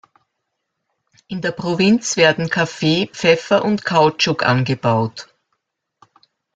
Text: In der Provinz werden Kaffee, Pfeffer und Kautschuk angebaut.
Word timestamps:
In 1.27 1.41
der 1.41 1.51
Provinz 1.51 2.17
werden 2.17 2.49
Kaffee, 2.49 3.11
Pfeffer 3.13 3.63
und 3.63 3.85
Kautschuk 3.85 4.41
angebaut. 4.43 5.27